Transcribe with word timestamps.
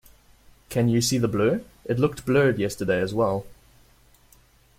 Can 0.69 0.89
you 0.89 0.99
see 0.99 1.19
the 1.19 1.27
blur? 1.27 1.63
It 1.85 1.99
looked 1.99 2.25
blurred 2.25 2.57
yesterday, 2.57 2.99
as 2.99 3.13
well. 3.13 3.45